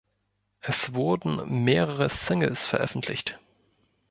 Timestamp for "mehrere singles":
1.63-2.65